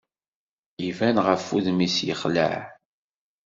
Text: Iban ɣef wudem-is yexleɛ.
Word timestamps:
Iban 0.87 1.17
ɣef 1.25 1.43
wudem-is 1.51 1.97
yexleɛ. 2.07 2.55